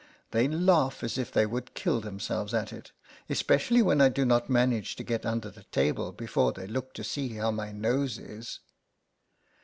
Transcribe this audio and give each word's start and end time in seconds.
They 0.31 0.47
laugh 0.47 1.03
as 1.03 1.19
if 1.19 1.31
they 1.31 1.45
would 1.45 1.75
kill 1.75 2.01
themselves 2.01 2.55
at 2.55 2.73
it, 2.73 2.91
espe 3.29 3.57
cially 3.59 3.83
when 3.83 4.01
I 4.01 4.09
do 4.09 4.25
not 4.25 4.49
manage 4.49 4.95
to 4.95 5.03
get 5.03 5.27
under 5.27 5.51
the 5.51 5.61
table 5.65 6.11
before 6.11 6.53
they 6.53 6.65
look 6.65 6.95
to 6.95 7.03
see 7.03 7.29
how 7.35 7.51
my 7.51 7.71
nose 7.71 8.17
is. 8.17 8.61